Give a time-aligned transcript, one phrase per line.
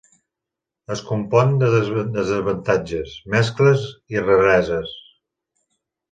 [0.93, 1.67] Es compon de
[2.13, 3.83] desavantatges, mescles
[4.15, 4.95] i rareses.